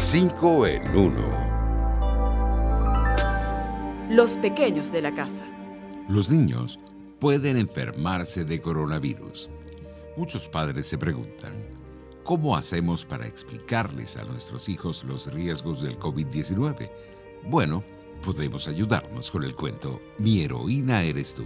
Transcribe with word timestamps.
5 0.00 0.66
en 0.68 0.82
1. 0.96 1.12
Los 4.10 4.36
pequeños 4.38 4.92
de 4.92 5.02
la 5.02 5.12
casa. 5.12 5.42
Los 6.08 6.30
niños 6.30 6.78
pueden 7.18 7.56
enfermarse 7.56 8.44
de 8.44 8.60
coronavirus. 8.60 9.50
Muchos 10.16 10.48
padres 10.48 10.86
se 10.86 10.98
preguntan, 10.98 11.52
¿cómo 12.22 12.56
hacemos 12.56 13.04
para 13.04 13.26
explicarles 13.26 14.16
a 14.16 14.22
nuestros 14.22 14.68
hijos 14.68 15.02
los 15.02 15.26
riesgos 15.34 15.82
del 15.82 15.98
COVID-19? 15.98 16.92
Bueno, 17.50 17.82
podemos 18.24 18.68
ayudarnos 18.68 19.32
con 19.32 19.42
el 19.42 19.56
cuento 19.56 20.00
Mi 20.18 20.42
heroína 20.42 21.02
eres 21.02 21.34
tú. 21.34 21.44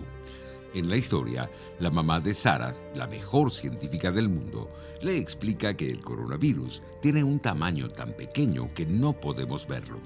En 0.74 0.88
la 0.88 0.96
historia, 0.96 1.50
la 1.80 1.90
mamá 1.90 2.18
de 2.20 2.32
Sara, 2.32 2.74
la 2.94 3.06
mejor 3.06 3.52
científica 3.52 4.10
del 4.10 4.30
mundo, 4.30 4.72
le 5.02 5.18
explica 5.18 5.76
que 5.76 5.86
el 5.86 6.00
coronavirus 6.00 6.82
tiene 7.02 7.22
un 7.22 7.40
tamaño 7.40 7.90
tan 7.90 8.14
pequeño 8.14 8.72
que 8.72 8.86
no 8.86 9.12
podemos 9.12 9.66
verlo, 9.68 9.98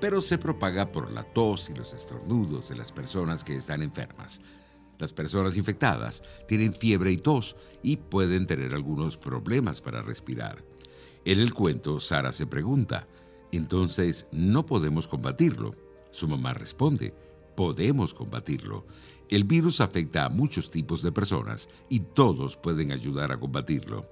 pero 0.00 0.22
se 0.22 0.38
propaga 0.38 0.90
por 0.90 1.12
la 1.12 1.24
tos 1.24 1.68
y 1.68 1.74
los 1.74 1.92
estornudos 1.92 2.70
de 2.70 2.76
las 2.76 2.90
personas 2.90 3.44
que 3.44 3.56
están 3.56 3.82
enfermas. 3.82 4.40
Las 4.98 5.12
personas 5.12 5.58
infectadas 5.58 6.22
tienen 6.48 6.72
fiebre 6.72 7.12
y 7.12 7.18
tos 7.18 7.56
y 7.82 7.98
pueden 7.98 8.46
tener 8.46 8.72
algunos 8.72 9.18
problemas 9.18 9.82
para 9.82 10.00
respirar. 10.00 10.64
En 11.26 11.38
el 11.38 11.52
cuento, 11.52 12.00
Sara 12.00 12.32
se 12.32 12.46
pregunta, 12.46 13.08
entonces, 13.52 14.26
¿no 14.32 14.64
podemos 14.64 15.06
combatirlo? 15.06 15.74
Su 16.10 16.28
mamá 16.28 16.54
responde, 16.54 17.14
podemos 17.56 18.14
combatirlo. 18.14 18.86
El 19.28 19.44
virus 19.44 19.80
afecta 19.80 20.24
a 20.24 20.28
muchos 20.28 20.70
tipos 20.70 21.02
de 21.02 21.12
personas 21.12 21.68
y 21.88 22.00
todos 22.00 22.56
pueden 22.56 22.92
ayudar 22.92 23.32
a 23.32 23.36
combatirlo. 23.36 24.08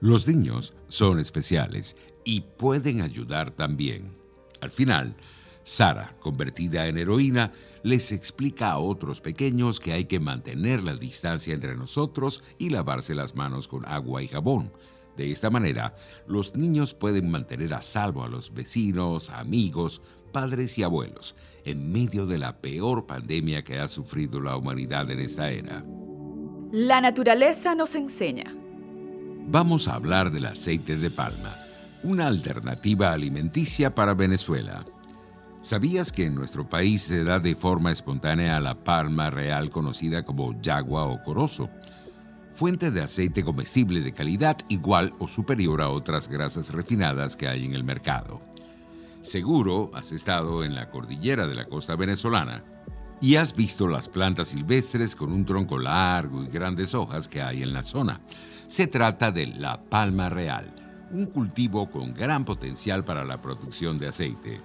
Los 0.00 0.26
niños 0.26 0.74
son 0.88 1.18
especiales 1.18 1.96
y 2.24 2.40
pueden 2.40 3.00
ayudar 3.00 3.50
también. 3.50 4.16
Al 4.60 4.70
final, 4.70 5.16
Sara, 5.64 6.16
convertida 6.20 6.86
en 6.86 6.98
heroína, 6.98 7.52
les 7.82 8.12
explica 8.12 8.70
a 8.70 8.78
otros 8.78 9.20
pequeños 9.20 9.80
que 9.80 9.92
hay 9.92 10.06
que 10.06 10.20
mantener 10.20 10.82
la 10.82 10.96
distancia 10.96 11.54
entre 11.54 11.76
nosotros 11.76 12.42
y 12.58 12.70
lavarse 12.70 13.14
las 13.14 13.34
manos 13.34 13.68
con 13.68 13.86
agua 13.86 14.22
y 14.22 14.28
jabón. 14.28 14.72
De 15.16 15.30
esta 15.30 15.50
manera, 15.50 15.94
los 16.26 16.56
niños 16.56 16.94
pueden 16.94 17.30
mantener 17.30 17.74
a 17.74 17.82
salvo 17.82 18.24
a 18.24 18.28
los 18.28 18.52
vecinos, 18.52 19.30
amigos, 19.30 20.02
padres 20.32 20.76
y 20.78 20.82
abuelos 20.82 21.36
en 21.64 21.92
medio 21.92 22.26
de 22.26 22.38
la 22.38 22.58
peor 22.60 23.06
pandemia 23.06 23.62
que 23.62 23.78
ha 23.78 23.88
sufrido 23.88 24.40
la 24.40 24.56
humanidad 24.56 25.10
en 25.10 25.20
esta 25.20 25.50
era. 25.50 25.84
La 26.72 27.00
naturaleza 27.00 27.74
nos 27.74 27.94
enseña. 27.94 28.54
Vamos 29.46 29.88
a 29.88 29.94
hablar 29.94 30.30
del 30.32 30.46
aceite 30.46 30.96
de 30.96 31.10
palma, 31.10 31.54
una 32.02 32.26
alternativa 32.26 33.12
alimenticia 33.12 33.94
para 33.94 34.14
Venezuela. 34.14 34.84
¿Sabías 35.60 36.12
que 36.12 36.26
en 36.26 36.34
nuestro 36.34 36.68
país 36.68 37.02
se 37.02 37.24
da 37.24 37.38
de 37.38 37.54
forma 37.54 37.92
espontánea 37.92 38.60
la 38.60 38.74
palma 38.74 39.30
real 39.30 39.70
conocida 39.70 40.24
como 40.24 40.60
yagua 40.60 41.04
o 41.04 41.22
corozo? 41.22 41.70
Fuente 42.54 42.92
de 42.92 43.02
aceite 43.02 43.42
comestible 43.42 44.00
de 44.00 44.12
calidad 44.12 44.56
igual 44.68 45.12
o 45.18 45.26
superior 45.26 45.82
a 45.82 45.88
otras 45.88 46.28
grasas 46.28 46.70
refinadas 46.70 47.36
que 47.36 47.48
hay 47.48 47.64
en 47.64 47.74
el 47.74 47.82
mercado. 47.82 48.42
Seguro 49.22 49.90
has 49.92 50.12
estado 50.12 50.62
en 50.62 50.76
la 50.76 50.88
cordillera 50.88 51.48
de 51.48 51.56
la 51.56 51.64
costa 51.64 51.96
venezolana 51.96 52.62
y 53.20 53.34
has 53.34 53.56
visto 53.56 53.88
las 53.88 54.08
plantas 54.08 54.48
silvestres 54.48 55.16
con 55.16 55.32
un 55.32 55.44
tronco 55.44 55.78
largo 55.78 56.44
y 56.44 56.46
grandes 56.46 56.94
hojas 56.94 57.26
que 57.26 57.42
hay 57.42 57.64
en 57.64 57.72
la 57.72 57.82
zona. 57.82 58.20
Se 58.68 58.86
trata 58.86 59.32
de 59.32 59.46
la 59.46 59.82
palma 59.82 60.28
real, 60.28 60.72
un 61.10 61.26
cultivo 61.26 61.90
con 61.90 62.14
gran 62.14 62.44
potencial 62.44 63.04
para 63.04 63.24
la 63.24 63.42
producción 63.42 63.98
de 63.98 64.06
aceite. 64.06 64.60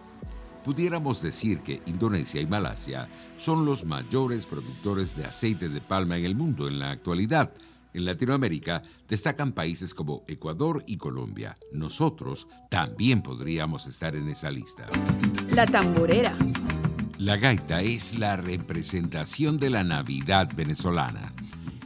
Pudiéramos 0.63 1.23
decir 1.23 1.61
que 1.61 1.81
Indonesia 1.87 2.39
y 2.39 2.45
Malasia 2.45 3.09
son 3.37 3.65
los 3.65 3.83
mayores 3.83 4.45
productores 4.45 5.15
de 5.15 5.25
aceite 5.25 5.69
de 5.69 5.81
palma 5.81 6.17
en 6.17 6.25
el 6.25 6.35
mundo 6.35 6.67
en 6.67 6.77
la 6.77 6.91
actualidad, 6.91 7.51
en 7.93 8.05
Latinoamérica 8.05 8.83
destacan 9.07 9.53
países 9.53 9.93
como 9.93 10.23
Ecuador 10.27 10.83
y 10.87 10.97
Colombia. 10.97 11.57
Nosotros 11.71 12.47
también 12.69 13.21
podríamos 13.21 13.87
estar 13.87 14.15
en 14.15 14.29
esa 14.29 14.51
lista. 14.51 14.87
La 15.55 15.65
tamborera. 15.65 16.35
La 17.17 17.35
gaita 17.37 17.81
es 17.81 18.17
la 18.17 18.37
representación 18.37 19.57
de 19.57 19.69
la 19.69 19.83
Navidad 19.83 20.49
venezolana. 20.55 21.33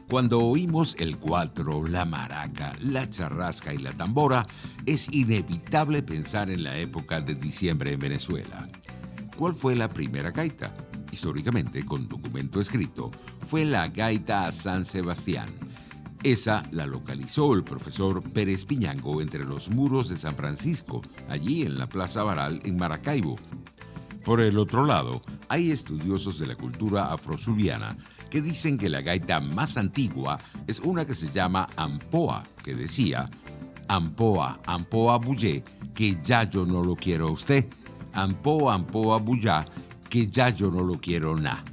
Cuando 0.08 0.40
oímos 0.42 0.96
el 1.00 1.18
cuatro, 1.18 1.88
la 1.88 2.06
maraca, 2.06 2.74
la 2.82 3.10
charrasca 3.10 3.74
y 3.74 3.78
la 3.80 3.94
tambora, 3.94 4.46
es 4.86 5.12
inevitable 5.12 6.04
pensar 6.04 6.52
en 6.52 6.64
la 6.64 6.78
época 6.78 7.22
de 7.22 7.34
diciembre 7.34 7.94
en 7.94 8.00
Venezuela. 8.00 8.68
¿Cuál 9.38 9.56
fue 9.56 9.76
la 9.76 9.88
primera 9.88 10.30
gaita? 10.30 10.76
Históricamente, 11.12 11.84
con 11.84 12.08
documento 12.08 12.60
escrito, 12.60 13.10
fue 13.48 13.66
la 13.66 13.88
gaita 13.88 14.46
a 14.46 14.52
San 14.52 14.86
Sebastián 14.86 15.63
esa 16.24 16.64
la 16.72 16.86
localizó 16.86 17.54
el 17.54 17.64
profesor 17.64 18.24
Pérez 18.32 18.66
Piñango 18.66 19.22
entre 19.22 19.44
los 19.44 19.70
muros 19.70 20.10
de 20.10 20.18
San 20.18 20.36
Francisco, 20.36 21.02
allí 21.30 21.64
en 21.64 21.78
la 21.78 21.88
Plaza 21.88 22.24
Baral 22.24 22.60
en 22.64 22.78
Maracaibo. 22.78 23.38
Por 24.24 24.40
el 24.40 24.58
otro 24.58 24.86
lado, 24.86 25.22
hay 25.50 25.72
estudiosos 25.72 26.40
de 26.40 26.48
la 26.48 26.56
cultura 26.56 27.12
afrozuliana 27.12 27.98
que 28.30 28.42
dicen 28.42 28.78
que 28.78 28.90
la 28.90 29.02
gaita 29.02 29.42
más 29.42 29.76
antigua 29.78 30.40
es 30.66 30.80
una 30.80 31.06
que 31.06 31.14
se 31.14 31.30
llama 31.32 31.68
Ampoa, 31.76 32.46
que 32.64 32.74
decía, 32.74 33.30
Ampoa, 33.90 34.60
Ampoa 34.66 35.18
Buyé, 35.18 35.64
que 35.94 36.18
ya 36.24 36.44
yo 36.50 36.66
no 36.66 36.84
lo 36.84 36.96
quiero 36.96 37.28
a 37.28 37.32
usted. 37.32 37.68
Ampoa, 38.14 38.76
Ampoa 38.76 39.18
Buyá, 39.18 39.66
que 40.10 40.28
ya 40.28 40.50
yo 40.50 40.72
no 40.72 40.84
lo 40.84 41.00
quiero 41.02 41.36
na. 41.36 41.64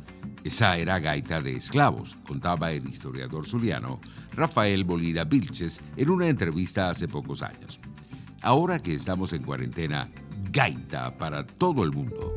Esa 0.42 0.78
era 0.78 0.98
gaita 0.98 1.42
de 1.42 1.54
esclavos, 1.54 2.16
contaba 2.26 2.72
el 2.72 2.88
historiador 2.88 3.46
zuliano 3.46 4.00
Rafael 4.34 4.84
Bolira 4.84 5.24
Vilches 5.24 5.82
en 5.96 6.08
una 6.08 6.28
entrevista 6.28 6.88
hace 6.88 7.08
pocos 7.08 7.42
años. 7.42 7.78
Ahora 8.42 8.78
que 8.78 8.94
estamos 8.94 9.34
en 9.34 9.42
cuarentena, 9.42 10.08
gaita 10.50 11.16
para 11.18 11.46
todo 11.46 11.84
el 11.84 11.92
mundo. 11.92 12.32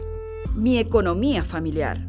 Mi 0.55 0.79
economía 0.79 1.43
familiar. 1.43 2.05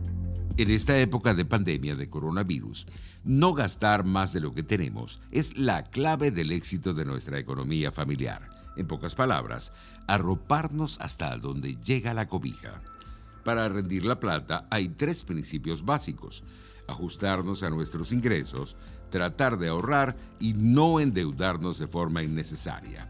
En 0.57 0.71
esta 0.71 0.99
época 0.99 1.33
de 1.35 1.45
pandemia 1.45 1.95
de 1.95 2.11
coronavirus, 2.11 2.87
no 3.25 3.55
gastar 3.55 4.05
más 4.05 4.33
de 4.33 4.41
lo 4.41 4.53
que 4.53 4.63
tenemos 4.63 5.21
es 5.31 5.57
la 5.57 5.85
clave 5.85 6.31
del 6.31 6.51
éxito 6.51 6.93
de 6.93 7.05
nuestra 7.05 7.39
economía 7.39 7.91
familiar. 7.91 8.49
En 8.77 8.89
pocas 8.89 9.15
palabras, 9.15 9.73
arroparnos 10.09 11.01
hasta 11.01 11.37
donde 11.37 11.77
llega 11.77 12.15
la 12.15 12.27
cobija. 12.27 12.83
Para 13.45 13.69
rendir 13.69 14.05
la 14.05 14.19
plata 14.19 14.67
hay 14.71 14.89
tres 14.89 15.23
principios 15.23 15.85
básicos. 15.85 16.45
Ajustarnos 16.89 17.63
a 17.63 17.71
nuestros 17.71 18.13
ingresos, 18.13 18.77
tratar 19.11 19.59
de 19.59 19.69
ahorrar 19.69 20.17
y 20.41 20.55
no 20.55 21.01
endeudarnos 21.01 21.79
de 21.79 21.87
forma 21.87 22.23
innecesaria. 22.23 23.09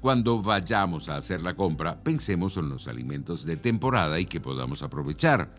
Cuando 0.00 0.42
vayamos 0.42 1.08
a 1.08 1.16
hacer 1.16 1.42
la 1.42 1.54
compra, 1.54 2.02
pensemos 2.02 2.56
en 2.56 2.68
los 2.68 2.88
alimentos 2.88 3.44
de 3.44 3.56
temporada 3.56 4.18
y 4.18 4.26
que 4.26 4.40
podamos 4.40 4.82
aprovechar. 4.82 5.50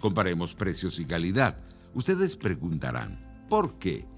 Comparemos 0.00 0.54
precios 0.54 0.98
y 0.98 1.04
calidad. 1.04 1.56
Ustedes 1.94 2.36
preguntarán, 2.36 3.18
¿por 3.48 3.78
qué? 3.78 4.11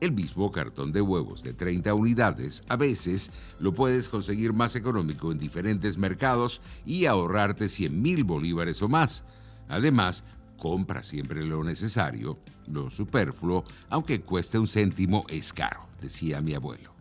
El 0.00 0.12
mismo 0.12 0.52
cartón 0.52 0.92
de 0.92 1.00
huevos 1.00 1.42
de 1.42 1.54
30 1.54 1.92
unidades 1.92 2.62
a 2.68 2.76
veces 2.76 3.32
lo 3.58 3.74
puedes 3.74 4.08
conseguir 4.08 4.52
más 4.52 4.76
económico 4.76 5.32
en 5.32 5.38
diferentes 5.38 5.98
mercados 5.98 6.62
y 6.86 7.06
ahorrarte 7.06 7.68
100 7.68 8.00
mil 8.00 8.22
bolívares 8.22 8.80
o 8.82 8.88
más. 8.88 9.24
Además, 9.68 10.22
compra 10.56 11.02
siempre 11.02 11.44
lo 11.44 11.64
necesario, 11.64 12.38
lo 12.68 12.90
superfluo, 12.90 13.64
aunque 13.90 14.20
cueste 14.20 14.58
un 14.58 14.68
céntimo 14.68 15.24
es 15.28 15.52
caro, 15.52 15.88
decía 16.00 16.40
mi 16.40 16.54
abuelo. 16.54 16.94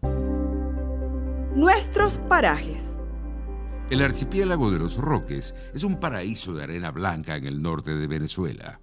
Nuestros 1.56 2.18
parajes. 2.28 2.94
El 3.92 4.02
archipiélago 4.02 4.72
de 4.72 4.80
los 4.80 4.98
Roques 4.98 5.54
es 5.74 5.84
un 5.84 6.00
paraíso 6.00 6.54
de 6.54 6.64
arena 6.64 6.90
blanca 6.90 7.36
en 7.36 7.46
el 7.46 7.62
norte 7.62 7.96
de 7.96 8.08
Venezuela 8.08 8.80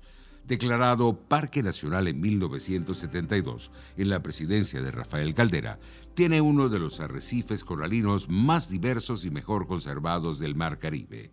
declarado 0.46 1.16
Parque 1.16 1.62
Nacional 1.62 2.08
en 2.08 2.20
1972 2.20 3.70
en 3.96 4.08
la 4.08 4.22
presidencia 4.22 4.82
de 4.82 4.90
Rafael 4.90 5.34
Caldera, 5.34 5.78
tiene 6.14 6.40
uno 6.40 6.68
de 6.68 6.78
los 6.78 7.00
arrecifes 7.00 7.64
coralinos 7.64 8.28
más 8.28 8.68
diversos 8.68 9.24
y 9.24 9.30
mejor 9.30 9.66
conservados 9.66 10.38
del 10.38 10.54
Mar 10.54 10.78
Caribe. 10.78 11.30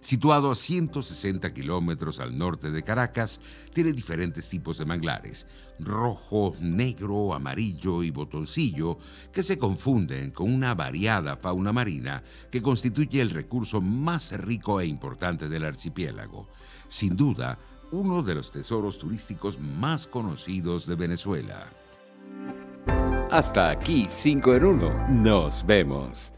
Situado 0.00 0.52
a 0.52 0.54
160 0.54 1.52
kilómetros 1.52 2.20
al 2.20 2.38
norte 2.38 2.70
de 2.70 2.84
Caracas, 2.84 3.40
tiene 3.72 3.92
diferentes 3.92 4.48
tipos 4.48 4.78
de 4.78 4.84
manglares, 4.84 5.46
rojo, 5.80 6.54
negro, 6.60 7.34
amarillo 7.34 8.02
y 8.02 8.10
botoncillo, 8.10 8.98
que 9.32 9.42
se 9.42 9.58
confunden 9.58 10.30
con 10.30 10.52
una 10.52 10.74
variada 10.74 11.36
fauna 11.36 11.72
marina 11.72 12.22
que 12.50 12.62
constituye 12.62 13.20
el 13.20 13.30
recurso 13.30 13.80
más 13.80 14.30
rico 14.32 14.80
e 14.80 14.86
importante 14.86 15.48
del 15.48 15.64
archipiélago. 15.64 16.48
Sin 16.88 17.16
duda, 17.16 17.58
uno 17.92 18.22
de 18.22 18.34
los 18.34 18.50
tesoros 18.50 18.98
turísticos 18.98 19.58
más 19.58 20.06
conocidos 20.06 20.86
de 20.86 20.96
Venezuela. 20.96 21.72
Hasta 23.30 23.70
aquí 23.70 24.06
5 24.08 24.54
en 24.54 24.64
1. 24.64 25.08
Nos 25.08 25.66
vemos. 25.66 26.32